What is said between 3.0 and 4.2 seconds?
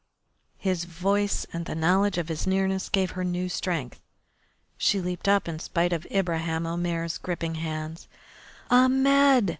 her new strength.